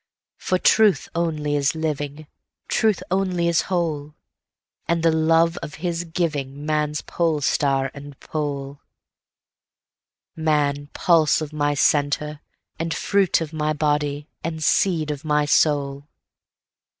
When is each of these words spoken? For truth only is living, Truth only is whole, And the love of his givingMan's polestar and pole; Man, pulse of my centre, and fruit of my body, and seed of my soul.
For 0.39 0.57
truth 0.57 1.09
only 1.13 1.55
is 1.55 1.75
living, 1.75 2.25
Truth 2.67 3.03
only 3.11 3.47
is 3.47 3.61
whole, 3.69 4.15
And 4.87 5.03
the 5.03 5.11
love 5.11 5.57
of 5.59 5.75
his 5.75 6.05
givingMan's 6.05 7.01
polestar 7.03 7.91
and 7.93 8.19
pole; 8.19 8.81
Man, 10.35 10.87
pulse 10.93 11.39
of 11.39 11.53
my 11.53 11.75
centre, 11.75 12.39
and 12.79 12.95
fruit 12.95 13.41
of 13.41 13.53
my 13.53 13.73
body, 13.73 14.27
and 14.43 14.63
seed 14.63 15.11
of 15.11 15.23
my 15.23 15.45
soul. 15.45 16.07